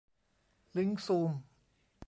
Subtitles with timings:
[0.77, 1.31] ลิงก์ซูม